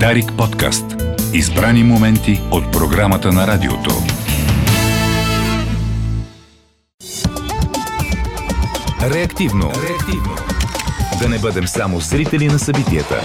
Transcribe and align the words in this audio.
Дарик 0.00 0.32
подкаст. 0.38 0.84
Избрани 1.32 1.84
моменти 1.84 2.40
от 2.50 2.72
програмата 2.72 3.32
на 3.32 3.46
радиото. 3.46 3.90
Реактивно. 9.14 9.72
Реактивно. 9.88 10.36
Да 11.22 11.28
не 11.28 11.38
бъдем 11.38 11.66
само 11.66 12.00
зрители 12.00 12.46
на 12.46 12.58
събитията. 12.58 13.20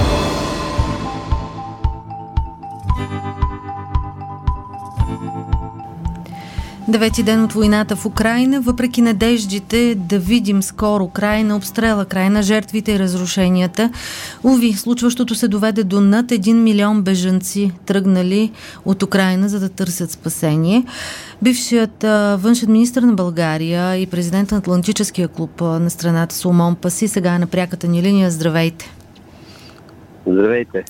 Девети 6.89 7.23
ден 7.23 7.43
от 7.43 7.53
войната 7.53 7.95
в 7.95 8.05
Украина, 8.05 8.61
въпреки 8.61 9.01
надеждите 9.01 9.95
да 9.95 10.19
видим 10.19 10.63
скоро 10.63 11.07
край 11.07 11.43
на 11.43 11.55
обстрела, 11.55 12.05
край 12.05 12.29
на 12.29 12.43
жертвите 12.43 12.91
и 12.91 12.99
разрушенията. 12.99 13.91
Уви, 14.43 14.73
случващото 14.73 15.35
се 15.35 15.47
доведе 15.47 15.83
до 15.83 16.01
над 16.01 16.25
1 16.25 16.53
милион 16.53 17.01
бежанци, 17.01 17.71
тръгнали 17.85 18.51
от 18.85 19.03
Украина, 19.03 19.49
за 19.49 19.59
да 19.59 19.69
търсят 19.69 20.11
спасение. 20.11 20.85
Бившият 21.41 22.03
външен 22.41 22.71
министр 22.71 23.01
на 23.01 23.13
България 23.13 23.95
и 23.95 24.05
президент 24.05 24.51
на 24.51 24.57
Атлантическия 24.57 25.27
клуб 25.27 25.61
на 25.61 25.89
страната 25.89 26.35
Соломон 26.35 26.75
Паси 26.75 27.07
сега 27.07 27.35
е 27.35 27.39
на 27.39 27.47
пряката 27.47 27.87
ни 27.87 28.01
линия. 28.01 28.31
Здравейте! 28.31 28.91
Здравейте! 30.27 30.83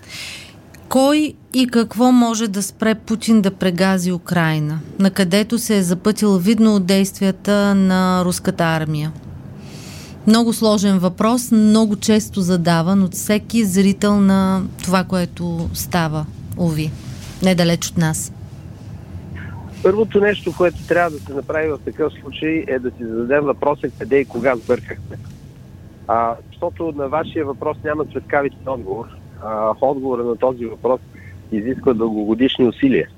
Кой 0.89 1.33
и 1.53 1.67
какво 1.67 2.11
може 2.11 2.47
да 2.47 2.63
спре 2.63 2.95
Путин 2.95 3.41
да 3.41 3.51
прегази 3.51 4.11
Украина, 4.11 4.79
на 4.99 5.11
където 5.11 5.57
се 5.57 5.77
е 5.77 5.81
запътил 5.81 6.37
видно 6.37 6.75
от 6.75 6.85
действията 6.85 7.75
на 7.75 8.25
руската 8.25 8.63
армия? 8.63 9.11
Много 10.27 10.53
сложен 10.53 10.99
въпрос, 10.99 11.51
много 11.51 11.95
често 11.95 12.41
задаван 12.41 13.03
от 13.03 13.13
всеки 13.13 13.65
зрител 13.65 14.19
на 14.19 14.63
това, 14.83 15.03
което 15.03 15.69
става, 15.73 16.25
Ови, 16.57 16.91
недалеч 17.43 17.87
от 17.87 17.97
нас. 17.97 18.33
Първото 19.83 20.19
нещо, 20.19 20.53
което 20.57 20.87
трябва 20.87 21.11
да 21.11 21.19
се 21.19 21.33
направи 21.33 21.69
в 21.69 21.79
такъв 21.85 22.13
случай 22.21 22.63
е 22.67 22.79
да 22.79 22.89
си 22.89 23.05
зададем 23.05 23.43
въпроса 23.43 23.89
къде 23.99 24.19
и 24.19 24.25
кога 24.25 24.55
сбъркахме. 24.55 25.17
А, 26.07 26.35
защото 26.51 26.93
на 26.95 27.07
вашия 27.07 27.45
въпрос 27.45 27.77
няма 27.83 28.05
светкавичен 28.05 28.67
отговор 28.67 29.18
а, 29.43 29.73
отговора 29.81 30.23
на 30.23 30.35
този 30.35 30.65
въпрос 30.65 31.01
изисква 31.51 31.93
дългогодишни 31.93 32.67
усилия. 32.67 33.09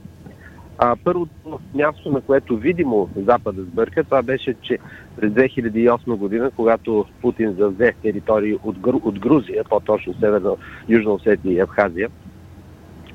А, 0.78 0.96
първото 1.04 1.60
място, 1.76 2.12
на 2.12 2.22
което 2.22 2.58
видимо 2.58 3.10
Запада 3.16 3.62
сбърка, 3.62 4.04
това 4.04 4.22
беше, 4.22 4.56
че 4.62 4.78
през 5.16 5.32
2008 5.32 6.16
година, 6.16 6.52
когато 6.56 7.06
Путин 7.22 7.54
завзе 7.54 7.94
територии 8.02 8.58
от, 8.64 8.80
Гру, 8.80 9.02
от 9.04 9.20
Грузия, 9.20 9.64
по-точно 9.70 10.14
Северна, 10.14 10.52
Южна 10.90 11.12
Осетия 11.12 11.54
и 11.54 11.60
Абхазия, 11.60 12.10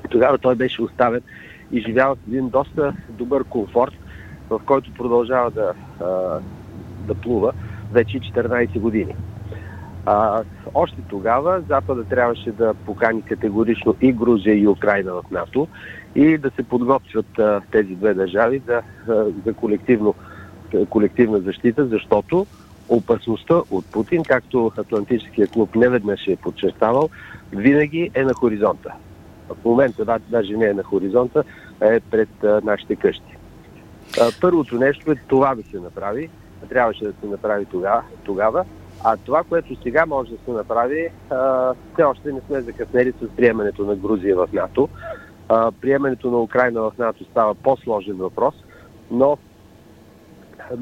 тогава 0.09 0.37
той 0.37 0.55
беше 0.55 0.81
оставен 0.81 1.21
и 1.71 1.81
живял 1.81 2.15
с 2.15 2.27
един 2.27 2.49
доста 2.49 2.93
добър 3.09 3.43
комфорт, 3.43 3.93
в 4.49 4.61
който 4.65 4.93
продължава 4.93 5.51
да, 5.51 5.73
да 7.07 7.15
плува 7.15 7.53
вече 7.91 8.19
14 8.19 8.79
години. 8.79 9.15
А, 10.09 10.43
още 10.73 10.97
тогава 11.09 11.61
Запада 11.69 12.03
трябваше 12.03 12.51
да 12.51 12.73
покани 12.73 13.21
категорично 13.21 13.95
и 14.01 14.13
Грузия 14.13 14.55
и 14.55 14.67
Украина 14.67 15.13
в 15.13 15.23
НАТО 15.31 15.67
и 16.15 16.37
да 16.37 16.51
се 16.55 16.63
подготвят 16.63 17.39
а, 17.39 17.61
тези 17.71 17.95
две 17.95 18.13
държави 18.13 18.61
за, 18.67 18.81
а, 19.09 19.25
за 19.45 19.53
колективно, 19.53 20.15
колективна 20.89 21.39
защита, 21.39 21.87
защото 21.87 22.45
опасността 22.89 23.61
от 23.71 23.85
Путин, 23.85 24.23
както 24.23 24.71
Атлантическия 24.77 25.47
клуб 25.47 25.75
неведнъж 25.75 26.27
е 26.27 26.35
подчертавал, 26.35 27.09
винаги 27.51 28.11
е 28.13 28.23
на 28.23 28.33
хоризонта. 28.33 28.93
В 29.49 29.65
момента 29.65 30.05
да, 30.05 30.19
даже 30.29 30.57
не 30.57 30.65
е 30.65 30.73
на 30.73 30.83
хоризонта, 30.83 31.43
а 31.81 31.85
е 31.85 31.99
пред 31.99 32.43
а, 32.43 32.61
нашите 32.63 32.95
къщи. 32.95 33.37
А, 34.21 34.31
първото 34.41 34.75
нещо 34.75 35.11
е 35.11 35.15
това 35.27 35.55
да 35.55 35.63
се 35.63 35.79
направи. 35.79 36.29
Трябваше 36.69 37.03
да 37.03 37.13
се 37.21 37.27
направи 37.27 37.65
тогава, 37.65 38.01
тогава 38.23 38.65
а 39.09 39.17
това, 39.17 39.43
което 39.43 39.81
сега 39.83 40.05
може 40.05 40.31
да 40.31 40.37
се 40.45 40.51
направи, 40.51 41.09
все 41.93 42.03
още 42.03 42.31
не 42.31 42.41
сме 42.47 42.61
закъснели 42.61 43.13
с 43.21 43.35
приемането 43.35 43.85
на 43.85 43.95
Грузия 43.95 44.35
в 44.35 44.47
НАТО. 44.53 44.89
А, 45.49 45.71
приемането 45.71 46.31
на 46.31 46.37
Украина 46.37 46.81
в 46.81 46.93
НАТО 46.97 47.23
става 47.23 47.55
по-сложен 47.55 48.15
въпрос, 48.15 48.55
но 49.11 49.37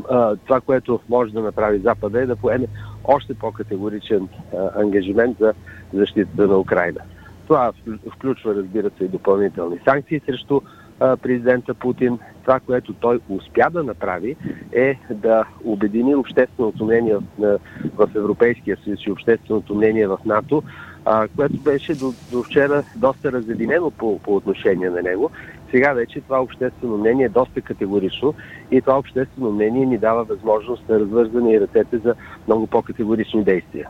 а, 0.09 0.35
това, 0.35 0.61
което 0.61 0.99
може 1.09 1.33
да 1.33 1.41
направи 1.41 1.79
Запада 1.79 2.21
е 2.21 2.25
да 2.25 2.35
поеме 2.35 2.67
още 3.03 3.33
по-категоричен 3.33 4.27
а, 4.53 4.81
ангажимент 4.81 5.37
за 5.39 5.53
защитата 5.93 6.47
на 6.47 6.59
Украина. 6.59 6.99
Това 7.47 7.71
включва, 8.15 8.55
разбира 8.55 8.89
се, 8.97 9.03
и 9.03 9.07
допълнителни 9.07 9.79
санкции 9.85 10.21
срещу 10.25 10.61
президента 10.99 11.73
Путин. 11.73 12.19
Това, 12.41 12.59
което 12.59 12.93
той 12.93 13.19
успя 13.29 13.69
да 13.69 13.83
направи 13.83 14.35
е 14.71 14.99
да 15.09 15.45
обедини 15.63 16.15
общественото 16.15 16.85
мнение 16.85 17.15
в, 17.15 17.59
в 17.95 18.09
Европейския 18.15 18.77
съюз 18.83 18.99
и 19.05 19.11
общественото 19.11 19.75
мнение 19.75 20.07
в 20.07 20.17
НАТО, 20.25 20.63
а, 21.05 21.27
което 21.35 21.57
беше 21.57 21.95
до, 21.95 22.13
до 22.31 22.43
вчера 22.43 22.83
доста 22.95 23.31
разединено 23.31 23.91
по, 23.91 24.19
по 24.19 24.35
отношение 24.35 24.89
на 24.89 25.01
него. 25.01 25.31
Сега 25.71 25.93
вече 25.93 26.21
това 26.21 26.41
обществено 26.41 26.97
мнение 26.97 27.25
е 27.25 27.29
доста 27.29 27.61
категорично 27.61 28.33
и 28.71 28.81
това 28.81 28.97
обществено 28.97 29.51
мнение 29.51 29.85
ни 29.85 29.97
дава 29.97 30.23
възможност 30.23 30.87
да 30.87 30.99
развързване 30.99 31.53
и 31.53 31.61
ръцете 31.61 31.97
за 31.97 32.15
много 32.47 32.67
по-категорични 32.67 33.43
действия. 33.43 33.89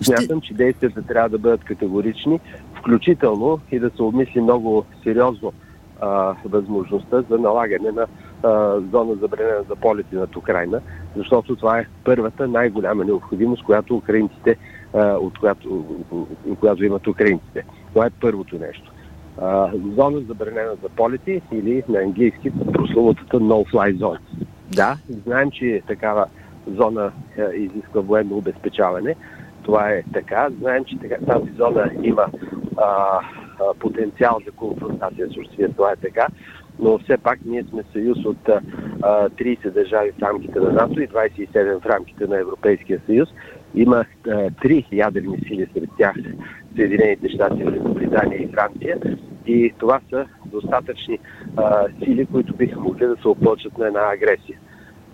Смятам, 0.00 0.40
че 0.40 0.54
действията 0.54 1.02
трябва 1.02 1.28
да 1.28 1.38
бъдат 1.38 1.64
категорични, 1.64 2.40
включително 2.78 3.60
и 3.72 3.78
да 3.78 3.90
се 3.90 4.02
обмисли 4.02 4.40
много 4.40 4.84
сериозно 5.04 5.52
а, 6.00 6.34
възможността 6.44 7.22
за 7.30 7.38
налагане 7.38 7.90
на 7.90 8.06
а, 8.42 8.80
зона 8.92 9.14
забранена 9.14 9.62
за 9.68 9.76
полети 9.76 10.16
над 10.16 10.36
Украина, 10.36 10.80
защото 11.16 11.56
това 11.56 11.78
е 11.78 11.86
първата 12.04 12.48
най-голяма 12.48 13.04
необходимост, 13.04 13.64
която 13.64 13.96
украинците, 13.96 14.56
а, 14.94 15.12
от 15.12 15.38
която, 15.38 15.84
която 16.60 16.84
имат 16.84 17.06
украинците. 17.06 17.64
Това 17.92 18.06
е 18.06 18.10
първото 18.20 18.58
нещо. 18.58 18.92
А, 19.40 19.70
зона 19.96 20.20
забранена 20.20 20.76
за 20.82 20.88
полети 20.88 21.42
или 21.52 21.82
на 21.88 21.98
английски 21.98 22.50
прословутата 22.72 23.40
no-fly 23.40 23.96
zone. 23.96 24.18
Да, 24.72 24.96
знаем, 25.24 25.50
че 25.50 25.82
такава 25.86 26.26
зона 26.76 27.12
а, 27.38 27.54
изисква 27.54 28.00
военно 28.00 28.36
обезпечаване. 28.36 29.16
Това 29.62 29.90
е 29.90 30.02
така. 30.12 30.48
Знаем, 30.60 30.84
че 30.84 30.96
тази 31.26 31.50
зона 31.56 31.90
има 32.02 32.26
а, 32.76 33.20
потенциал 33.80 34.40
за 34.46 34.52
конфронтация 34.52 35.28
с 35.28 35.36
Русия. 35.36 35.68
Това 35.76 35.92
е 35.92 35.96
така. 35.96 36.26
Но 36.78 36.98
все 36.98 37.18
пак 37.18 37.38
ние 37.44 37.64
сме 37.64 37.82
съюз 37.92 38.18
от 38.24 38.48
а, 38.48 38.60
30 39.28 39.70
държави 39.70 40.12
в 40.18 40.22
рамките 40.22 40.60
на 40.60 40.72
НАТО 40.72 41.00
и 41.00 41.08
27 41.08 41.80
в 41.80 41.86
рамките 41.86 42.26
на 42.26 42.38
Европейския 42.38 43.00
съюз. 43.06 43.28
Има 43.74 44.04
три 44.62 44.86
ядрени 44.92 45.38
сили 45.48 45.66
сред 45.74 45.88
тях 45.98 46.16
Съединените 46.76 47.28
щати, 47.28 47.64
Великобритания 47.64 48.42
и 48.42 48.48
Франция. 48.48 48.98
И 49.46 49.74
това 49.78 50.00
са 50.10 50.26
достатъчни 50.46 51.18
а, 51.56 51.86
сили, 52.04 52.26
които 52.26 52.56
биха 52.56 52.80
могли 52.80 53.06
да 53.06 53.16
се 53.16 53.28
оплочат 53.28 53.78
на 53.78 53.86
една 53.86 54.12
агресия. 54.12 54.58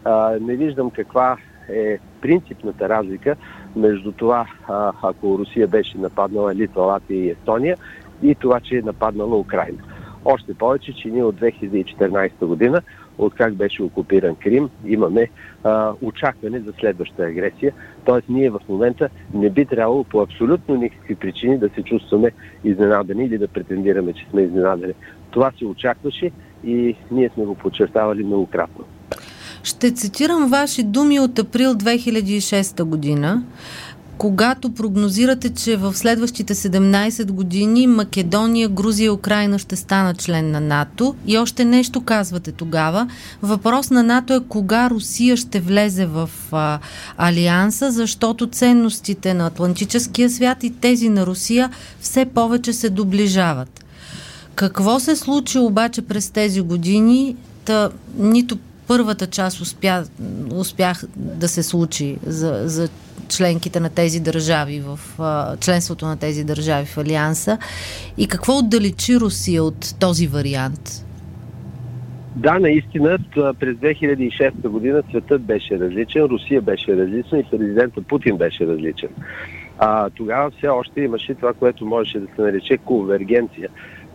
А, 0.05 0.39
не 0.41 0.57
виждам 0.57 0.91
каква 0.91 1.37
е 1.69 1.99
принципната 2.21 2.89
разлика 2.89 3.37
между 3.77 4.13
това, 4.13 4.47
а, 4.69 4.93
ако 5.03 5.39
Русия 5.39 5.69
беше 5.69 5.99
нападнала 5.99 6.55
Литва, 6.55 6.83
Латвия 6.83 7.25
и 7.25 7.31
Естония 7.31 7.77
и 8.23 8.35
това, 8.35 8.61
че 8.61 8.77
е 8.77 8.83
нападнала 8.83 9.37
Украина. 9.37 9.79
Още 10.25 10.55
повече, 10.55 10.93
че 10.93 11.09
ние 11.09 11.25
от 11.25 11.41
2014 11.41 12.47
година, 12.47 12.83
от 13.19 13.35
как 13.35 13.55
беше 13.55 13.83
окупиран 13.83 14.37
Крим, 14.37 14.71
имаме 14.87 15.31
а, 15.65 15.93
очакване 16.03 16.61
за 16.61 16.73
следваща 16.81 17.23
агресия. 17.23 17.73
Тоест 18.05 18.29
ние 18.29 18.51
в 18.51 18.61
момента 18.69 19.09
не 19.35 19.51
би 19.51 19.67
трябвало 19.67 20.05
по 20.05 20.21
абсолютно 20.21 20.75
никакви 20.75 21.15
причини 21.15 21.59
да 21.59 21.69
се 21.69 21.83
чувстваме 21.83 22.31
изненадани 22.65 23.25
или 23.25 23.39
да 23.39 23.49
претендираме, 23.49 24.13
че 24.13 24.27
сме 24.31 24.43
изненадани. 24.43 24.93
Това 25.31 25.53
се 25.59 25.65
очакваше 25.65 26.31
и 26.65 26.97
ние 27.11 27.31
сме 27.35 27.45
го 27.45 27.55
подчертавали 27.55 28.25
многократно. 28.25 28.85
Ще 29.63 29.95
цитирам 29.95 30.51
ваши 30.51 30.83
думи 30.83 31.21
от 31.21 31.39
април 31.39 31.75
2006 31.75 32.85
година 32.85 33.43
когато 34.19 34.75
прогнозирате, 34.75 35.51
че 35.51 35.77
в 35.77 35.95
следващите 35.95 36.55
17 36.55 37.33
години 37.33 37.87
Македония, 37.87 38.69
Грузия 38.69 39.07
и 39.07 39.11
Украина 39.11 39.59
ще 39.59 39.77
станат 39.77 40.19
член 40.19 40.51
на 40.51 40.61
НАТО 40.61 41.15
и 41.27 41.39
още 41.39 41.65
нещо 41.65 42.01
казвате 42.01 42.53
тогава. 42.53 43.09
Въпрос 43.43 43.91
на 43.91 44.03
НАТО 44.03 44.35
е 44.35 44.41
кога 44.49 44.91
Русия 44.91 45.37
ще 45.37 45.61
влезе 45.61 46.07
в 46.07 46.31
а, 46.53 46.79
Алианса, 47.17 47.91
защото 47.91 48.47
ценностите 48.47 49.35
на 49.35 49.47
Атлантическия 49.47 50.31
свят 50.31 50.63
и 50.63 50.71
тези 50.71 51.09
на 51.09 51.27
Русия 51.27 51.71
все 52.01 52.25
повече 52.25 52.73
се 52.73 52.91
доближават. 52.91 53.85
Какво 54.55 55.01
се 55.01 55.17
случи 55.17 55.59
обаче 55.59 56.03
през 56.03 56.31
тези 56.31 56.61
години? 56.61 57.37
Та, 57.65 57.91
нито 58.19 58.59
първата 58.89 59.27
част 59.27 59.61
успя, 59.61 60.05
успях 60.55 61.05
да 61.17 61.49
се 61.49 61.63
случи 61.63 62.17
за, 62.27 62.63
за 62.65 62.89
членките 63.29 63.81
на 63.81 63.91
тези 63.91 64.21
държави 64.21 64.81
в 64.81 64.99
а, 65.19 65.57
членството 65.57 66.07
на 66.07 66.17
тези 66.17 66.45
държави 66.45 66.87
в 66.87 66.99
Алианса 66.99 67.59
и 68.19 68.27
какво 68.27 68.59
отдалечи 68.59 69.17
Русия 69.17 69.65
от 69.65 69.95
този 70.01 70.27
вариант? 70.27 71.05
Да, 72.37 72.59
наистина, 72.59 73.19
през 73.35 73.77
2006 73.77 74.69
година 74.69 75.03
светът 75.11 75.43
беше 75.43 75.79
различен, 75.79 76.23
Русия 76.23 76.63
беше 76.63 76.97
различна 76.97 77.39
и 77.39 77.45
президента 77.51 78.03
Путин 78.03 78.37
беше 78.37 78.67
различен. 78.67 79.09
А, 79.79 80.11
тогава 80.11 80.51
все 80.51 80.69
още 80.69 81.01
имаше 81.01 81.35
това, 81.35 81.53
което 81.53 81.87
можеше 81.87 82.19
да 82.19 82.27
се 82.37 82.43
нарече 82.43 82.77
конвергенция 82.77 83.69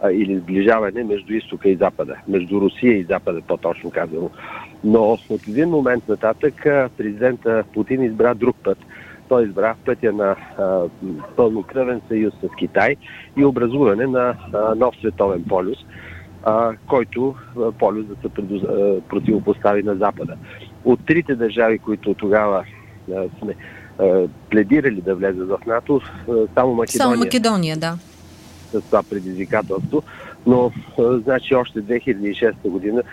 или 0.08 0.40
сближаване 0.40 1.04
между 1.04 1.34
изтока 1.34 1.70
и 1.70 1.76
запада, 1.76 2.16
между 2.28 2.62
Русия 2.62 2.98
и 2.98 3.04
запада, 3.04 3.42
по-точно 3.48 3.92
казано. 3.92 4.30
Но 4.84 5.18
от 5.30 5.48
един 5.48 5.70
момент 5.70 6.08
нататък 6.08 6.54
президента 6.98 7.64
Путин 7.74 8.04
избра 8.04 8.34
друг 8.34 8.56
път. 8.64 8.78
Той 9.30 9.44
избра 9.44 9.76
пътя 9.86 10.14
на 10.14 10.36
а, 10.58 10.82
пълнокръвен 11.36 12.02
съюз 12.08 12.34
с 12.44 12.56
Китай 12.58 12.96
и 13.38 13.46
образуване 13.46 14.08
на 14.08 14.36
а, 14.54 14.76
нов 14.76 14.96
световен 15.00 15.44
полюс, 15.44 15.78
а, 16.44 16.74
който 16.88 17.36
а, 17.58 17.72
полюс 17.72 18.06
да 18.06 18.16
се 18.22 18.30
предоз... 18.30 18.64
а, 18.64 19.02
противопостави 19.10 19.84
на 19.84 19.96
Запада. 19.96 20.36
От 20.86 21.06
трите 21.06 21.36
държави, 21.36 21.80
които 21.80 22.14
тогава 22.14 22.64
а, 23.16 23.24
сме 23.40 23.56
а, 24.00 24.28
пледирали 24.50 25.02
да 25.02 25.16
влезат 25.16 25.50
в 25.50 25.60
НАТО, 25.68 26.02
а, 26.04 26.34
само 26.54 26.74
Македония. 26.74 26.88
Само 26.88 27.18
Македония, 27.18 27.78
да 27.78 27.98
с 28.72 28.82
това 28.82 29.04
предизвикателство. 29.04 30.04
Но, 30.48 30.72
значи, 30.98 31.56
още 31.56 31.82
2006 31.84 32.54
година, 32.64 33.04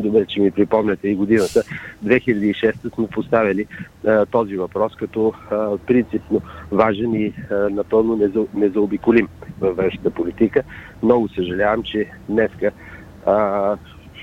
добре, 0.00 0.26
че 0.26 0.40
ми 0.40 0.50
припомняте 0.50 1.08
и 1.08 1.14
годината, 1.14 1.62
2006 2.04 2.94
сме 2.94 3.06
поставили 3.06 3.66
а, 4.06 4.26
този 4.26 4.56
въпрос 4.56 4.94
като 4.96 5.32
а, 5.50 5.78
принципно 5.78 6.40
важен 6.72 7.14
и 7.14 7.34
а, 7.50 7.54
напълно 7.54 8.16
неза, 8.16 8.40
незаобиколим 8.54 9.28
във 9.60 9.76
външната 9.76 10.10
политика. 10.10 10.62
Много 11.02 11.28
съжалявам, 11.28 11.82
че 11.82 12.10
днеска, 12.28 12.70
а, 13.26 13.76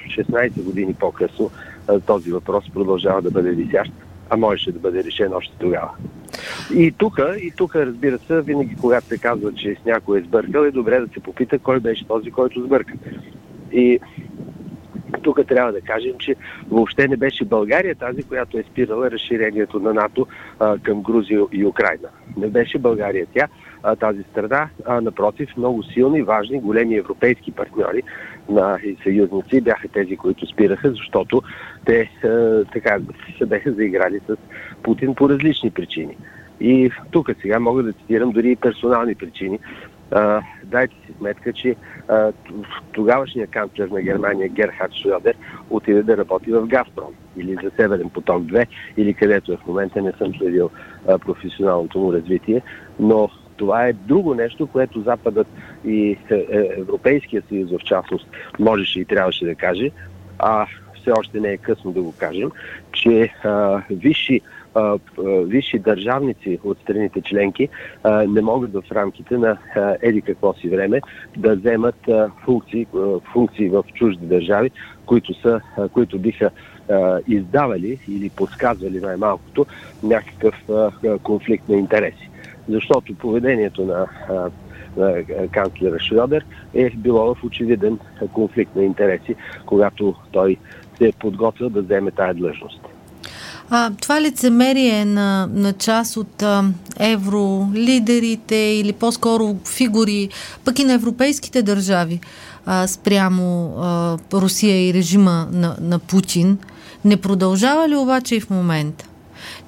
16 0.07 0.63
години 0.63 0.93
по-късно, 0.93 1.51
този 2.05 2.31
въпрос 2.31 2.65
продължава 2.73 3.21
да 3.21 3.31
бъде 3.31 3.51
висящ, 3.51 3.91
а 4.29 4.37
можеше 4.37 4.71
да 4.71 4.79
бъде 4.79 5.03
решен 5.03 5.33
още 5.33 5.53
тогава. 5.59 5.91
И 6.73 6.91
тук, 6.91 7.19
и 7.41 7.51
тук, 7.51 7.75
разбира 7.75 8.19
се, 8.19 8.41
винаги 8.41 8.75
когато 8.81 9.07
се 9.07 9.17
казва, 9.17 9.53
че 9.53 9.75
с 9.81 9.85
някой 9.85 10.19
е 10.19 10.23
сбъркал, 10.23 10.61
е 10.61 10.71
добре 10.71 10.99
да 10.99 11.07
се 11.13 11.19
попита 11.19 11.59
кой 11.59 11.79
беше 11.79 12.07
този, 12.07 12.31
който 12.31 12.63
сбърка. 12.63 12.93
И 13.71 13.99
тук 15.23 15.47
трябва 15.47 15.71
да 15.71 15.81
кажем, 15.81 16.13
че 16.19 16.35
въобще 16.71 17.07
не 17.07 17.17
беше 17.17 17.45
България 17.45 17.95
тази, 17.95 18.23
която 18.23 18.57
е 18.57 18.63
спирала 18.63 19.11
разширението 19.11 19.79
на 19.79 19.93
НАТО 19.93 20.27
а, 20.59 20.77
към 20.77 21.03
Грузия 21.03 21.41
и 21.51 21.65
Украина. 21.65 22.09
Не 22.37 22.47
беше 22.47 22.79
България 22.79 23.27
тя, 23.33 23.47
а, 23.83 23.95
тази 23.95 24.23
страна, 24.23 24.69
а 24.85 25.01
напротив, 25.01 25.57
много 25.57 25.83
силни, 25.83 26.21
важни, 26.21 26.61
големи 26.61 26.95
европейски 26.95 27.51
партньори 27.51 28.03
на 28.49 28.79
съюзници 29.03 29.61
бяха 29.61 29.87
тези, 29.87 30.17
които 30.17 30.45
спираха, 30.45 30.91
защото 30.91 31.41
те 31.85 32.11
а, 32.23 32.63
така 32.73 32.99
се 33.37 33.45
бяха 33.45 33.71
заиграли 33.71 34.19
с 34.27 34.35
Путин 34.83 35.15
по 35.15 35.29
различни 35.29 35.71
причини. 35.71 36.17
И 36.61 36.91
тук 37.11 37.29
сега 37.41 37.59
мога 37.59 37.83
да 37.83 37.93
цитирам 37.93 38.31
дори 38.31 38.51
и 38.51 38.55
персонални 38.55 39.15
причини. 39.15 39.59
А, 40.11 40.41
дайте 40.63 40.95
си 40.95 41.13
сметка, 41.17 41.53
че 41.53 41.75
а, 42.07 42.31
тогавашният 42.91 43.49
канцлер 43.49 43.87
на 43.87 44.01
Германия 44.01 44.49
Герхард 44.49 44.91
Шрёдер 44.91 45.33
отиде 45.69 46.03
да 46.03 46.17
работи 46.17 46.51
в 46.51 46.67
Газпром 46.67 47.13
или 47.37 47.57
за 47.63 47.71
Северен 47.75 48.09
поток 48.09 48.43
2 48.43 48.67
или 48.97 49.13
където 49.13 49.53
е 49.53 49.57
в 49.57 49.67
момента 49.67 50.01
не 50.01 50.11
съм 50.11 50.33
следил 50.33 50.69
а, 51.07 51.19
професионалното 51.19 51.99
му 51.99 52.13
развитие, 52.13 52.61
но 52.99 53.29
това 53.57 53.87
е 53.87 53.93
друго 53.93 54.33
нещо, 54.33 54.67
което 54.67 55.01
Западът 55.01 55.47
и 55.85 56.17
е, 56.29 56.35
е, 56.35 56.69
Европейския 56.77 57.43
съюз 57.49 57.71
в 57.71 57.79
частност 57.85 58.27
можеше 58.59 58.99
и 58.99 59.05
трябваше 59.05 59.45
да 59.45 59.55
каже, 59.55 59.91
а 60.39 60.65
все 61.01 61.11
още 61.11 61.39
не 61.39 61.49
е 61.49 61.57
късно 61.57 61.91
да 61.91 62.01
го 62.01 62.13
кажем, 62.17 62.51
че 62.91 63.33
а, 63.43 63.81
висши 63.91 64.41
висши 65.19 65.79
държавници 65.79 66.59
от 66.63 66.77
страните 66.79 67.21
членки 67.21 67.69
не 68.27 68.41
могат 68.41 68.73
в 68.73 68.91
рамките 68.91 69.37
на 69.37 69.57
еди 70.01 70.21
какво 70.21 70.53
си 70.53 70.69
време 70.69 71.01
да 71.37 71.55
вземат 71.55 72.09
функции, 72.45 72.87
функции 73.33 73.69
в 73.69 73.83
чужди 73.93 74.25
държави, 74.25 74.71
които, 75.05 75.33
са, 75.33 75.61
които 75.93 76.19
биха 76.19 76.49
издавали 77.27 77.99
или 78.09 78.29
подсказвали 78.29 78.99
най-малкото 78.99 79.65
някакъв 80.03 80.55
конфликт 81.23 81.69
на 81.69 81.75
интереси. 81.75 82.29
Защото 82.69 83.15
поведението 83.15 83.85
на 83.85 84.07
канцлера 85.51 85.99
Шрёдер 85.99 86.43
е 86.73 86.89
било 86.89 87.35
в 87.35 87.43
очевиден 87.43 87.99
конфликт 88.33 88.75
на 88.75 88.83
интереси, 88.83 89.35
когато 89.65 90.15
той 90.31 90.57
се 90.97 91.07
е 91.07 91.11
подготвил 91.19 91.69
да 91.69 91.81
вземе 91.81 92.11
тая 92.11 92.33
длъжност. 92.33 92.81
А, 93.69 93.91
това 94.01 94.21
лицемерие 94.21 95.05
на, 95.05 95.49
на 95.53 95.73
част 95.73 96.17
от 96.17 96.41
а, 96.43 96.63
евролидерите 96.99 98.55
или 98.55 98.93
по-скоро 98.93 99.55
фигури, 99.65 100.29
пък 100.65 100.79
и 100.79 100.83
на 100.83 100.93
европейските 100.93 101.61
държави 101.61 102.19
а, 102.65 102.87
спрямо 102.87 103.75
а, 103.77 104.17
Русия 104.33 104.89
и 104.89 104.93
режима 104.93 105.47
на, 105.51 105.75
на 105.81 105.99
Путин, 105.99 106.57
не 107.05 107.17
продължава 107.17 107.89
ли 107.89 107.95
обаче 107.95 108.35
и 108.35 108.39
в 108.39 108.49
момента? 108.49 109.05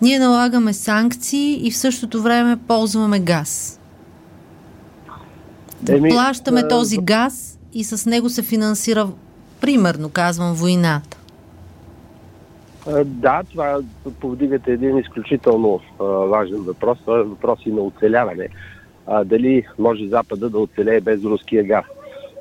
Ние 0.01 0.19
налагаме 0.19 0.73
санкции 0.73 1.67
и 1.67 1.71
в 1.71 1.77
същото 1.77 2.21
време 2.21 2.57
ползваме 2.67 3.19
газ. 3.19 3.79
Еми, 5.89 6.09
Плащаме 6.09 6.59
а... 6.59 6.67
този 6.67 6.97
газ 6.97 7.57
и 7.73 7.83
с 7.83 8.05
него 8.05 8.29
се 8.29 8.41
финансира, 8.41 9.09
примерно 9.61 10.09
казвам, 10.09 10.53
войната. 10.53 11.18
Да, 13.05 13.43
това 13.51 13.79
повдигате 14.19 14.71
един 14.71 14.97
изключително 14.97 15.79
а, 15.99 16.03
важен 16.03 16.61
въпрос. 16.61 16.99
Това 16.99 17.19
е 17.19 17.23
въпрос 17.23 17.65
и 17.65 17.71
на 17.71 17.81
оцеляване. 17.81 18.49
Дали 19.25 19.65
може 19.79 20.07
Запада 20.07 20.49
да 20.49 20.59
оцелее 20.59 21.01
без 21.01 21.23
руския 21.23 21.63
газ? 21.63 21.85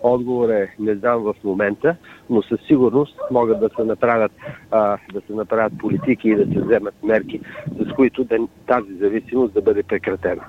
Отговор 0.03 0.49
е 0.49 0.75
не 0.79 0.95
знам 0.95 1.23
в 1.23 1.35
момента, 1.45 1.97
но 2.31 2.43
със 2.43 2.61
сигурност 2.61 3.19
могат 3.31 3.61
да 3.61 3.71
се 3.77 3.85
направят, 3.85 4.33
а, 4.71 4.99
да 5.13 5.21
се 5.27 5.33
направят 5.33 5.79
политики 5.79 6.29
и 6.29 6.35
да 6.35 6.55
се 6.55 6.61
вземат 6.61 6.95
мерки, 7.03 7.41
с 7.81 7.93
които 7.93 8.25
да, 8.25 8.39
тази 8.67 8.95
зависимост 8.95 9.55
да 9.55 9.63
бъде 9.63 9.83
прекратена. 9.83 10.43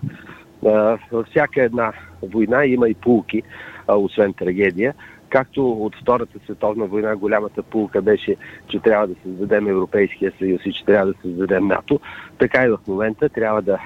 А, 0.65 0.97
във 1.11 1.27
всяка 1.27 1.63
една 1.63 1.93
война 2.21 2.65
има 2.65 2.89
и 2.89 2.93
полуки, 2.93 3.43
а, 3.87 3.95
освен 3.95 4.33
трагедия. 4.33 4.93
Както 5.29 5.71
от 5.71 5.95
Втората 6.01 6.39
световна 6.45 6.85
война 6.85 7.15
голямата 7.15 7.63
пулка 7.63 8.01
беше, 8.01 8.35
че 8.67 8.79
трябва 8.79 9.07
да 9.07 9.15
създадем 9.23 9.67
Европейския 9.67 10.33
съюз 10.39 10.61
и 10.65 10.73
че 10.73 10.85
трябва 10.85 11.05
да 11.05 11.19
създадем 11.21 11.67
НАТО, 11.67 11.99
така 12.37 12.65
и 12.65 12.69
в 12.69 12.79
момента 12.87 13.29
трябва 13.29 13.61
да 13.61 13.79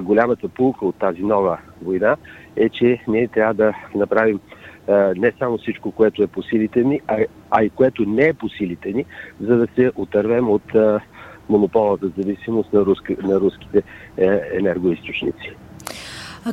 голямата 0.00 0.48
пулка 0.48 0.86
от 0.86 0.96
тази 0.96 1.22
нова 1.22 1.58
война 1.82 2.16
е, 2.56 2.68
че 2.68 3.00
ние 3.08 3.28
трябва 3.28 3.54
да 3.54 3.74
направим 3.94 4.40
не 5.16 5.32
само 5.38 5.58
всичко, 5.58 5.92
което 5.92 6.22
е 6.22 6.26
по 6.26 6.42
силите 6.42 6.84
ни, 6.84 7.00
а, 7.08 7.24
а 7.50 7.64
и 7.64 7.70
което 7.70 8.04
не 8.04 8.26
е 8.26 8.34
по 8.34 8.48
силите 8.48 8.92
ни, 8.92 9.04
за 9.40 9.56
да 9.56 9.66
се 9.74 9.92
отървем 9.96 10.50
от 10.50 10.72
монополната 11.48 12.08
зависимост 12.18 12.72
на, 12.72 12.80
руски, 12.80 13.16
на 13.22 13.40
руските 13.40 13.82
е, 14.16 14.40
енергоисточници. 14.52 15.56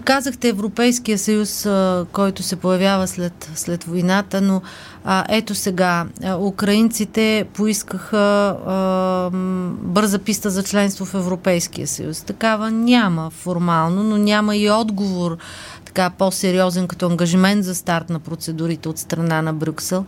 Казахте 0.04 0.48
Европейския 0.48 1.18
съюз, 1.18 1.68
който 2.12 2.44
се 2.44 2.56
появява 2.56 3.08
след, 3.08 3.52
след 3.56 3.84
войната, 3.84 4.42
но 4.42 4.62
а, 5.06 5.26
ето 5.30 5.56
сега, 5.56 6.06
украинците 6.40 7.46
поискаха 7.54 8.18
а, 8.66 9.30
бърза 9.82 10.20
писта 10.20 10.50
за 10.50 10.64
членство 10.64 11.06
в 11.06 11.14
Европейския 11.14 11.88
съюз. 11.88 12.22
Такава 12.22 12.72
няма 12.72 13.30
формално, 13.30 14.04
но 14.04 14.18
няма 14.18 14.56
и 14.56 14.70
отговор 14.70 15.38
така 15.86 16.10
по-сериозен 16.10 16.88
като 16.88 17.06
ангажимент 17.06 17.64
за 17.64 17.76
старт 17.76 18.10
на 18.10 18.20
процедурите 18.20 18.90
от 18.90 18.98
страна 18.98 19.42
на 19.42 19.54
Брюксел. 19.54 20.06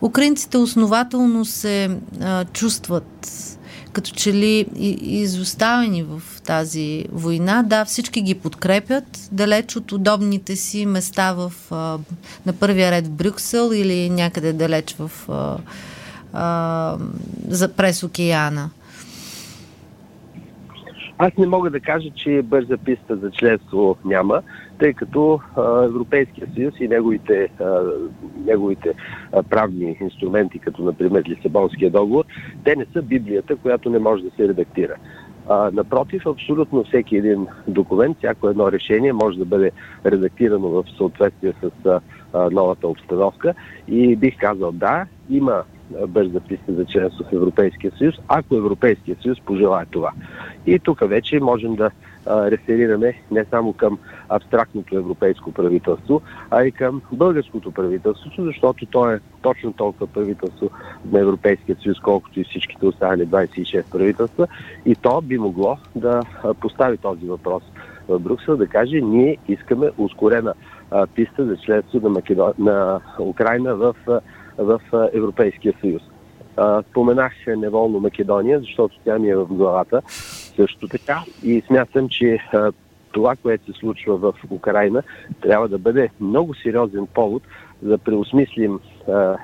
Украинците 0.00 0.58
основателно 0.58 1.44
се 1.44 1.98
а, 2.20 2.44
чувстват 2.44 3.28
като 3.92 4.10
че 4.10 4.32
ли 4.32 4.66
изоставени 5.02 6.02
в 6.02 6.22
тази 6.46 7.04
война. 7.12 7.62
Да, 7.62 7.84
всички 7.84 8.22
ги 8.22 8.34
подкрепят, 8.34 9.28
далеч 9.32 9.76
от 9.76 9.92
удобните 9.92 10.56
си 10.56 10.86
места 10.86 11.32
в, 11.32 11.52
на 12.46 12.52
първия 12.60 12.90
ред 12.90 13.06
в 13.06 13.10
Брюксел 13.10 13.70
или 13.74 14.10
някъде 14.10 14.52
далеч 14.52 14.96
в, 14.98 15.10
а, 15.28 15.58
а, 16.32 16.96
за 17.48 17.72
през 17.72 18.02
океана. 18.02 18.70
Аз 21.18 21.32
не 21.38 21.46
мога 21.46 21.70
да 21.70 21.80
кажа, 21.80 22.08
че 22.14 22.42
бърза 22.42 22.76
писта 22.76 23.16
за 23.16 23.30
членство 23.30 23.96
няма 24.04 24.42
тъй 24.82 24.92
като 24.92 25.40
Европейския 25.84 26.46
съюз 26.54 26.74
и 26.80 26.88
неговите, 26.88 27.48
неговите 28.46 28.94
правни 29.50 29.96
инструменти, 30.00 30.58
като 30.58 30.82
например 30.82 31.24
Лисабонския 31.28 31.90
договор, 31.90 32.24
те 32.64 32.76
не 32.76 32.86
са 32.92 33.02
Библията, 33.02 33.56
която 33.56 33.90
не 33.90 33.98
може 33.98 34.22
да 34.22 34.30
се 34.30 34.48
редактира. 34.48 34.94
А, 35.48 35.70
напротив, 35.72 36.26
абсолютно 36.26 36.84
всеки 36.84 37.16
един 37.16 37.46
документ, 37.68 38.18
всяко 38.18 38.48
едно 38.48 38.72
решение 38.72 39.12
може 39.12 39.38
да 39.38 39.44
бъде 39.44 39.70
редактирано 40.06 40.68
в 40.68 40.84
съответствие 40.96 41.52
с 41.62 41.86
а, 41.86 42.00
новата 42.50 42.88
обстановка 42.88 43.54
и 43.88 44.16
бих 44.16 44.38
казал 44.38 44.72
да, 44.72 45.06
има 45.30 45.62
бърза 46.08 46.40
писта 46.40 46.74
за 46.74 46.84
членство 46.84 47.24
в 47.24 47.32
Европейския 47.32 47.92
съюз, 47.98 48.14
ако 48.28 48.54
Европейския 48.54 49.16
съюз 49.22 49.40
пожелая 49.40 49.86
това. 49.90 50.10
И 50.66 50.78
тук 50.78 51.08
вече 51.08 51.40
можем 51.40 51.74
да 51.74 51.90
реферираме 52.26 53.14
не 53.30 53.44
само 53.44 53.72
към 53.72 53.98
абстрактното 54.28 54.96
европейско 54.96 55.52
правителство, 55.52 56.22
а 56.50 56.64
и 56.64 56.72
към 56.72 57.02
българското 57.12 57.72
правителство, 57.72 58.30
защото 58.38 58.86
то 58.86 59.10
е 59.10 59.20
точно 59.42 59.72
толкова 59.72 60.06
правителство 60.06 60.70
на 61.12 61.20
Европейския 61.20 61.76
съюз, 61.82 62.00
колкото 62.00 62.40
и 62.40 62.44
всичките 62.44 62.86
останали 62.86 63.26
26 63.26 63.90
правителства. 63.90 64.46
И 64.86 64.94
то 64.94 65.20
би 65.20 65.38
могло 65.38 65.78
да 65.96 66.22
постави 66.60 66.96
този 66.96 67.26
въпрос 67.26 67.62
в 68.08 68.18
Брюксел, 68.18 68.56
да 68.56 68.66
каже, 68.66 69.00
ние 69.00 69.36
искаме 69.48 69.90
ускорена 69.98 70.54
а, 70.90 71.06
писта 71.06 71.44
за 71.44 71.56
членство 71.56 72.00
на, 72.02 72.08
Македон... 72.08 72.52
на 72.58 73.00
Украина 73.18 73.74
в, 73.74 73.94
в 74.58 74.80
Европейския 75.12 75.74
съюз. 75.80 76.02
Споменах 76.90 77.32
неволно 77.46 78.00
Македония, 78.00 78.60
защото 78.60 78.98
тя 79.04 79.18
ми 79.18 79.28
е 79.28 79.36
в 79.36 79.46
главата 79.46 80.02
също 80.56 80.88
така 80.88 81.24
и 81.42 81.62
смятам, 81.66 82.08
че 82.08 82.38
това, 83.12 83.36
което 83.36 83.72
се 83.72 83.78
случва 83.78 84.16
в 84.16 84.34
Украина, 84.50 85.02
трябва 85.40 85.68
да 85.68 85.78
бъде 85.78 86.10
много 86.20 86.54
сериозен 86.54 87.06
повод 87.06 87.42
да 87.82 87.98
преосмислим 87.98 88.80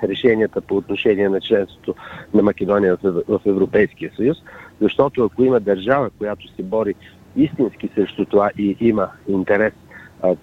решенията 0.04 0.60
по 0.60 0.76
отношение 0.76 1.28
на 1.28 1.40
членството 1.40 1.94
на 2.34 2.42
Македония 2.42 2.96
в, 3.28 3.40
Европейския 3.46 4.12
съюз, 4.16 4.36
защото 4.80 5.24
ако 5.24 5.44
има 5.44 5.60
държава, 5.60 6.10
която 6.18 6.54
се 6.56 6.62
бори 6.62 6.94
истински 7.36 7.88
срещу 7.94 8.24
това 8.24 8.50
и 8.58 8.76
има 8.80 9.08
интерес 9.28 9.72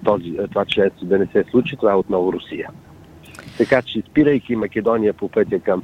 този, 0.06 0.38
това 0.52 0.66
членство 0.66 1.06
да 1.06 1.20
не 1.20 1.26
се 1.26 1.44
случи, 1.52 1.78
това 1.78 1.92
е 1.92 1.96
отново 1.96 2.34
Русия. 2.34 2.70
Така 3.58 3.82
че, 3.82 4.02
спирайки 4.02 4.56
Македония 4.56 5.14
по 5.14 5.30
пътя 5.30 5.60
към 5.60 5.84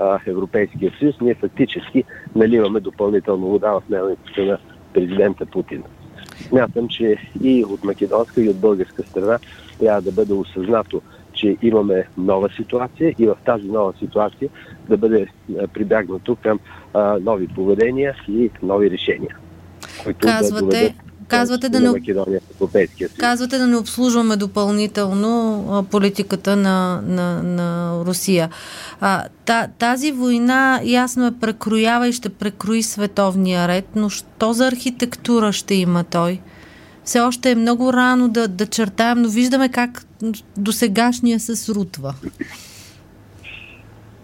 а, 0.00 0.18
Европейския 0.26 0.92
съюз, 0.98 1.14
ние 1.20 1.34
фактически 1.34 2.04
наливаме 2.36 2.80
допълнително 2.80 3.46
вода 3.46 3.70
в 3.72 3.82
мелницата 3.88 4.42
на 4.42 4.58
президента 4.94 5.46
Путин. 5.46 5.82
Смятам, 6.48 6.88
че 6.88 7.16
и 7.42 7.64
от 7.64 7.84
македонска, 7.84 8.42
и 8.42 8.48
от 8.48 8.60
българска 8.60 9.02
страна 9.02 9.38
трябва 9.78 10.02
да 10.02 10.12
бъде 10.12 10.32
осъзнато, 10.32 11.02
че 11.32 11.56
имаме 11.62 12.04
нова 12.18 12.48
ситуация 12.56 13.14
и 13.18 13.26
в 13.26 13.36
тази 13.44 13.68
нова 13.68 13.92
ситуация 13.98 14.50
да 14.88 14.96
бъде 14.96 15.26
прибягнато 15.72 16.36
към 16.36 16.60
а, 16.94 17.18
нови 17.20 17.48
поведения 17.48 18.14
и 18.28 18.50
нови 18.62 18.90
решения. 18.90 19.36
Които 20.04 20.18
Казвате, 20.18 20.94
да 20.96 21.09
Казвате 21.30 21.68
да, 21.68 21.80
не, 21.80 22.00
казвате 23.18 23.58
да 23.58 23.66
не 23.66 23.76
обслужваме 23.76 24.36
допълнително 24.36 25.86
политиката 25.90 26.56
на, 26.56 27.02
на, 27.06 27.42
на 27.42 27.98
Русия. 28.06 28.48
А, 29.00 29.24
та, 29.44 29.68
тази 29.78 30.12
война 30.12 30.80
ясно 30.84 31.26
е 31.26 31.38
прекроява 31.40 32.08
и 32.08 32.12
ще 32.12 32.28
прекрои 32.28 32.82
световния 32.82 33.68
ред, 33.68 33.86
но 33.96 34.08
що 34.08 34.52
за 34.52 34.66
архитектура 34.66 35.52
ще 35.52 35.74
има 35.74 36.04
той? 36.04 36.40
Все 37.04 37.20
още 37.20 37.50
е 37.50 37.54
много 37.54 37.92
рано 37.92 38.28
да, 38.28 38.48
да 38.48 38.66
чертаем, 38.66 39.22
но 39.22 39.28
виждаме 39.28 39.68
как 39.68 40.02
до 40.56 40.72
сегашния 40.72 41.40
се 41.40 41.56
срутва. 41.56 42.14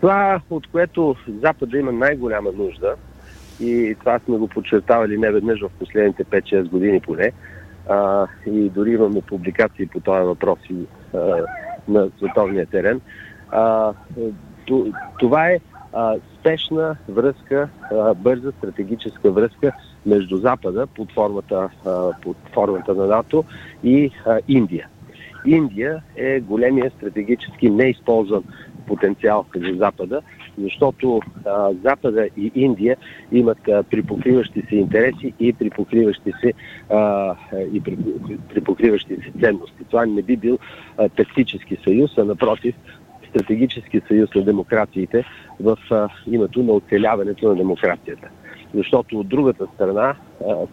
Това, 0.01 0.41
от 0.51 0.67
което 0.67 1.17
Запада 1.43 1.79
има 1.79 1.93
най-голяма 1.93 2.53
нужда, 2.53 2.95
и 3.61 3.97
това 4.01 4.19
сме 4.19 4.37
го 4.37 4.49
подчертавали 4.49 5.19
не 5.19 5.31
веднъж 5.31 5.61
в 5.61 5.71
последните 5.79 6.25
5-6 6.25 6.69
години 6.69 7.01
поне. 7.01 7.33
А, 7.89 8.27
и 8.47 8.71
дори 8.71 8.91
имаме 8.91 9.21
публикации 9.21 9.87
по 9.87 10.01
този 10.01 10.27
въпрос 10.27 10.59
и, 10.71 10.77
а, 11.15 11.45
на 11.89 12.09
световния 12.19 12.67
терен. 12.67 13.01
А, 13.51 13.93
това 15.19 15.51
е 15.51 15.61
а, 15.93 16.15
спешна 16.41 16.97
връзка, 17.09 17.69
а, 17.93 18.15
бърза 18.15 18.53
стратегическа 18.53 19.31
връзка 19.31 19.73
между 20.07 20.37
Запада 20.37 20.87
под 20.87 21.13
формата, 21.13 21.69
а, 21.87 22.13
под 22.23 22.37
формата 22.55 22.95
на 22.95 23.07
НАТО 23.07 23.45
и 23.85 24.11
а, 24.27 24.39
Индия. 24.49 24.89
Индия 25.47 26.03
е 26.17 26.41
големия 26.41 26.91
стратегически 26.91 27.71
неизползван 27.71 28.45
потенциал 28.87 29.45
за 29.57 29.75
Запада, 29.79 30.23
защото 30.59 31.21
а, 31.47 31.71
Запада 31.85 32.29
и 32.37 32.51
Индия 32.55 32.97
имат 33.33 33.69
а, 33.69 33.83
припокриващи 33.83 34.63
се 34.69 34.77
интереси 34.77 35.33
и 35.41 35.53
припокриващи 35.53 36.33
се, 36.41 36.53
а, 36.91 37.35
и 37.73 37.81
припокриващи 38.55 39.17
се 39.17 39.41
ценности. 39.41 39.85
Това 39.91 40.07
не 40.07 40.23
би 40.23 40.37
бил 40.37 40.59
а, 40.99 41.09
тактически 41.09 41.77
съюз, 41.85 42.19
а 42.19 42.25
напротив 42.25 42.75
стратегически 43.29 44.01
съюз 44.09 44.35
на 44.35 44.43
демокрациите 44.43 45.25
в 45.61 45.79
а, 45.91 46.09
името 46.27 46.63
на 46.63 46.73
оцеляването 46.73 47.49
на 47.49 47.55
демокрацията 47.55 48.29
защото 48.75 49.19
от 49.21 49.29
другата 49.29 49.67
страна 49.75 50.15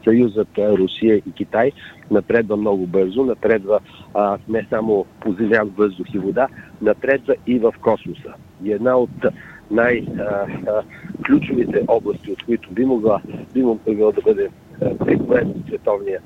съюзът 0.03 0.47
Русия 0.57 1.15
и 1.15 1.31
Китай 1.31 1.71
напредва 2.11 2.57
много 2.57 2.87
бързо, 2.87 3.23
напредва 3.23 3.79
не 4.49 4.65
само 4.69 5.05
по 5.19 5.33
земя, 5.33 5.63
въздух 5.77 6.07
и 6.13 6.19
вода, 6.19 6.47
напредва 6.81 7.35
и 7.47 7.59
в 7.59 7.73
космоса. 7.81 8.33
И 8.63 8.71
една 8.71 8.95
от 8.95 9.25
най-ключовите 9.73 11.83
области, 11.87 12.31
от 12.31 12.43
които 12.43 12.71
би 12.71 12.85
могла, 12.85 13.21
би 13.53 13.63
могла 13.63 14.11
да 14.11 14.21
бъде 14.21 14.49
прекорен 14.99 15.53
световния 15.67 16.19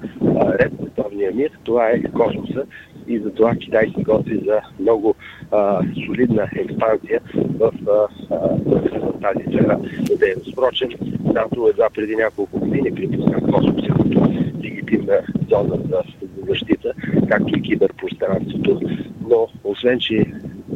ред, 0.59 0.73
световния 0.81 1.31
мир, 1.35 1.51
това 1.63 1.89
е 1.89 2.03
космоса 2.03 2.63
и 3.07 3.19
за 3.19 3.33
това 3.33 3.55
Китай 3.55 3.93
се 3.97 4.03
готви 4.03 4.41
за 4.45 4.61
много 4.79 5.15
а, 5.51 5.81
солидна 6.05 6.49
експансия 6.55 7.21
в, 7.59 7.71
а, 7.87 8.07
в, 8.65 8.81
тази 9.21 9.43
сфера 9.49 9.67
на 9.67 9.79
дейност. 10.19 10.51
Впрочем, 10.51 10.89
НАТО 11.33 11.67
едва 11.69 11.89
преди 11.95 12.15
няколко 12.15 12.59
години 12.59 12.95
припусна 12.95 13.41
космоса 13.41 13.87
като 13.87 14.31
легитимна 14.63 15.19
зона 15.49 15.77
за, 15.89 16.01
за 16.21 16.45
защита, 16.47 16.93
както 17.29 17.59
и 17.59 17.61
киберпространството. 17.61 18.81
Но, 19.29 19.47
освен, 19.63 19.99
че 19.99 20.25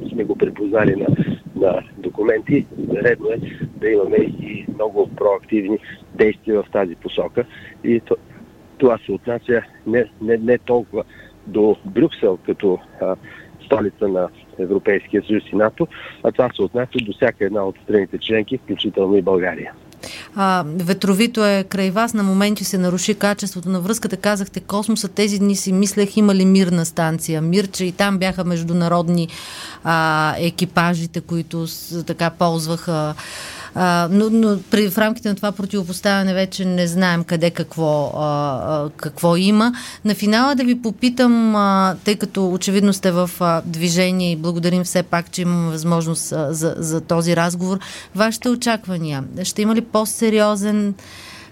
сме 0.09 0.23
го 0.23 0.35
припознали 0.35 0.95
на, 0.95 1.07
на 1.55 1.81
документи, 2.21 2.65
редно 2.93 3.29
е 3.29 3.37
да 3.77 3.89
имаме 3.89 4.17
и 4.17 4.65
много 4.73 5.09
проактивни 5.15 5.79
действия 6.15 6.63
в 6.63 6.71
тази 6.71 6.95
посока. 6.95 7.45
И 7.83 8.01
това 8.77 8.97
се 9.05 9.11
отнася 9.11 9.61
не, 9.87 10.05
не, 10.21 10.37
не 10.37 10.57
толкова 10.57 11.03
до 11.47 11.75
Брюксел 11.85 12.37
като 12.45 12.79
а, 13.01 13.15
столица 13.65 14.07
на 14.07 14.29
Европейския 14.59 15.23
съюз 15.23 15.43
и 15.51 15.55
НАТО, 15.55 15.87
а 16.23 16.31
това 16.31 16.49
се 16.55 16.61
отнася 16.61 16.97
до 17.01 17.13
всяка 17.13 17.45
една 17.45 17.63
от 17.65 17.75
страните 17.83 18.17
членки, 18.17 18.57
включително 18.57 19.17
и 19.17 19.21
България. 19.21 19.73
А, 20.35 20.63
ветровито 20.65 21.45
е 21.45 21.63
край 21.63 21.91
вас, 21.91 22.13
на 22.13 22.23
моменти 22.23 22.63
се 22.63 22.77
наруши 22.77 23.15
качеството 23.15 23.69
на 23.69 23.79
връзката. 23.79 24.17
Казахте 24.17 24.59
космоса, 24.59 25.07
тези 25.07 25.39
дни 25.39 25.55
си 25.55 25.71
мислех 25.71 26.17
има 26.17 26.35
ли 26.35 26.45
мирна 26.45 26.85
станция. 26.85 27.41
Мирче 27.41 27.85
и 27.85 27.91
там 27.91 28.17
бяха 28.17 28.43
международни 28.43 29.27
а, 29.83 30.35
екипажите, 30.37 31.21
които 31.21 31.67
с, 31.67 32.03
така 32.03 32.29
ползваха 32.29 33.13
а, 33.75 34.07
но, 34.11 34.29
но 34.29 34.59
при, 34.71 34.89
в 34.89 34.97
рамките 34.97 35.29
на 35.29 35.35
това 35.35 35.51
противопоставяне 35.51 36.33
вече 36.33 36.65
не 36.65 36.87
знаем 36.87 37.23
къде 37.23 37.49
какво, 37.51 38.13
а, 38.17 38.89
какво 38.97 39.35
има. 39.35 39.73
На 40.05 40.15
финала 40.15 40.55
да 40.55 40.63
ви 40.63 40.81
попитам, 40.81 41.55
а, 41.55 41.95
тъй 42.03 42.15
като 42.15 42.51
очевидно 42.51 42.93
сте 42.93 43.11
в 43.11 43.29
а, 43.39 43.61
движение 43.65 44.31
и 44.31 44.35
благодарим 44.35 44.83
все 44.83 45.03
пак, 45.03 45.31
че 45.31 45.41
имаме 45.41 45.71
възможност 45.71 46.31
а, 46.31 46.53
за, 46.53 46.75
за 46.77 47.01
този 47.01 47.35
разговор, 47.35 47.79
вашите 48.15 48.49
очаквания. 48.49 49.23
Ще 49.43 49.61
има 49.61 49.75
ли 49.75 49.81
по-сериозен 49.81 50.93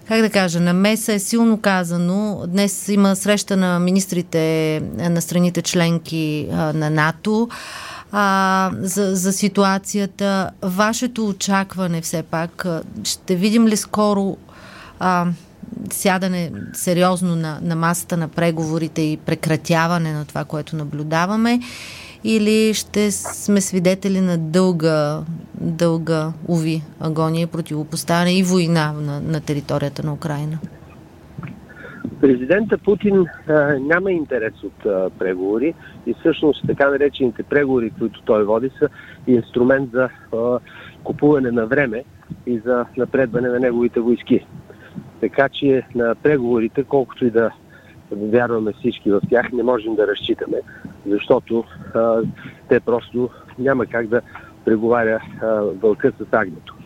как 0.08 0.20
да 0.20 0.30
кажа, 0.30 0.60
намеса 0.60 1.12
е 1.12 1.18
силно 1.18 1.60
казано. 1.60 2.42
Днес 2.48 2.88
има 2.88 3.16
среща 3.16 3.56
на 3.56 3.78
министрите 3.78 4.82
на 4.98 5.22
страните 5.22 5.62
членки 5.62 6.48
на 6.50 6.90
НАТО 6.90 7.48
а, 8.12 8.70
за, 8.80 9.16
за 9.16 9.32
ситуацията. 9.32 10.50
Вашето 10.62 11.26
очакване 11.26 12.00
все 12.00 12.22
пак, 12.22 12.66
ще 13.04 13.36
видим 13.36 13.66
ли 13.66 13.76
скоро 13.76 14.36
а, 14.98 15.26
сядане 15.92 16.52
сериозно 16.72 17.36
на, 17.36 17.58
на 17.62 17.76
масата 17.76 18.16
на 18.16 18.28
преговорите 18.28 19.02
и 19.02 19.16
прекратяване 19.16 20.12
на 20.12 20.24
това, 20.24 20.44
което 20.44 20.76
наблюдаваме 20.76 21.60
или 22.24 22.74
ще 22.74 23.10
сме 23.12 23.60
свидетели 23.60 24.20
на 24.20 24.38
дълга, 24.38 25.20
дълга, 25.60 26.32
уви, 26.48 26.82
агония, 27.00 27.46
противопоставяне 27.46 28.32
и 28.38 28.42
война 28.42 28.92
на, 28.92 29.20
на 29.20 29.40
територията 29.40 30.02
на 30.02 30.12
Украина? 30.12 30.58
Президента 32.20 32.78
Путин 32.78 33.26
а, 33.48 33.52
няма 33.78 34.12
интерес 34.12 34.54
от 34.64 34.86
а, 34.86 35.10
преговори 35.18 35.74
и 36.06 36.14
всъщност 36.14 36.66
така 36.66 36.90
наречените 36.90 37.42
преговори, 37.42 37.92
които 37.98 38.22
той 38.22 38.44
води, 38.44 38.70
са 38.78 38.88
инструмент 39.26 39.90
за 39.92 40.08
а, 40.32 40.58
купуване 41.04 41.50
на 41.50 41.66
време 41.66 42.04
и 42.46 42.58
за 42.58 42.84
напредване 42.96 43.48
на 43.48 43.58
неговите 43.58 44.00
войски. 44.00 44.46
Така 45.20 45.48
че 45.48 45.82
на 45.94 46.14
преговорите, 46.14 46.84
колкото 46.84 47.26
и 47.26 47.30
да 47.30 47.50
вярваме 48.12 48.72
всички 48.72 49.10
в 49.10 49.20
тях, 49.30 49.52
не 49.52 49.62
можем 49.62 49.94
да 49.94 50.06
разчитаме, 50.06 50.56
защото 51.06 51.64
а, 51.94 52.22
те 52.68 52.80
просто 52.80 53.30
няма 53.58 53.86
как 53.86 54.06
да 54.06 54.20
преговаря 54.64 55.20
а, 55.42 55.46
вълка 55.82 56.12
с 56.18 56.32
агнето. 56.32 56.76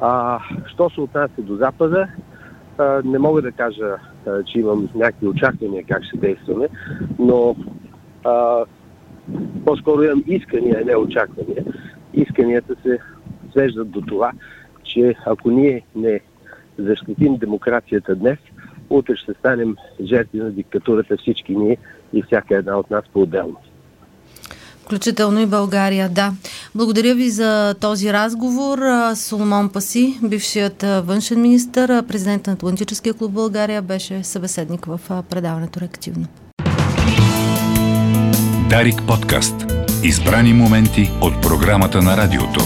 А, 0.00 0.38
що 0.66 0.90
се 0.90 1.00
отнася 1.00 1.42
до 1.42 1.56
Запада, 1.56 2.08
не 3.04 3.18
мога 3.18 3.42
да 3.42 3.52
кажа, 3.52 3.96
че 4.46 4.58
имам 4.58 4.88
някакви 4.94 5.28
очаквания 5.28 5.84
как 5.88 6.04
ще 6.04 6.16
действаме, 6.16 6.68
но 7.18 7.56
а, 8.24 8.64
по-скоро 9.64 10.02
имам 10.02 10.24
искания, 10.26 10.82
не 10.86 10.96
очаквания. 10.96 11.64
Исканията 12.14 12.74
се 12.82 12.98
свеждат 13.50 13.90
до 13.90 14.00
това, 14.00 14.32
че 14.84 15.14
ако 15.26 15.50
ние 15.50 15.82
не 15.96 16.20
защитим 16.78 17.36
демокрацията 17.36 18.14
днес, 18.14 18.38
утре 18.90 19.16
ще 19.16 19.34
станем 19.34 19.76
жертви 20.02 20.38
на 20.38 20.50
диктатурата 20.50 21.16
всички 21.16 21.56
ние 21.56 21.76
и 22.12 22.22
всяка 22.22 22.56
една 22.56 22.78
от 22.78 22.90
нас 22.90 23.04
по-отделно. 23.12 23.56
Включително 24.90 25.40
и 25.40 25.46
България, 25.46 26.08
да. 26.08 26.32
Благодаря 26.74 27.14
ви 27.14 27.30
за 27.30 27.74
този 27.80 28.12
разговор. 28.12 28.78
Соломон 29.14 29.68
Паси, 29.68 30.18
бившият 30.22 30.82
външен 30.82 31.40
министр, 31.40 32.02
президент 32.08 32.46
на 32.46 32.52
Атлантическия 32.52 33.14
клуб 33.14 33.32
България, 33.32 33.82
беше 33.82 34.24
събеседник 34.24 34.84
в 34.84 35.00
предаването 35.30 35.80
Реактивно. 35.80 36.26
Дарик 38.70 39.02
подкаст. 39.06 39.54
Избрани 40.02 40.52
моменти 40.52 41.10
от 41.20 41.42
програмата 41.42 42.02
на 42.02 42.16
радиото. 42.16 42.60